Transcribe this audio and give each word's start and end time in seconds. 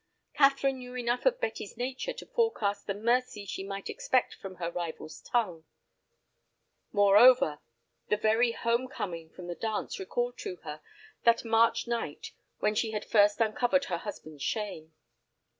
Catherine 0.33 0.79
knew 0.79 0.95
enough 0.95 1.27
of 1.27 1.39
Betty's 1.39 1.77
nature 1.77 2.11
to 2.11 2.25
forecast 2.25 2.87
the 2.87 2.95
mercy 2.95 3.45
she 3.45 3.63
might 3.63 3.87
expect 3.87 4.33
from 4.33 4.55
her 4.55 4.71
rival's 4.71 5.21
tongue. 5.21 5.63
Moreover, 6.91 7.59
the 8.09 8.17
very 8.17 8.51
home 8.51 8.87
coming 8.87 9.29
from 9.29 9.45
the 9.45 9.53
dance 9.53 9.99
recalled 9.99 10.39
to 10.39 10.55
her 10.63 10.81
that 11.23 11.45
March 11.45 11.85
night 11.85 12.31
when 12.57 12.73
she 12.73 12.89
had 12.93 13.05
first 13.05 13.39
uncovered 13.39 13.85
her 13.85 13.97
husband's 13.99 14.41
shame. 14.41 14.95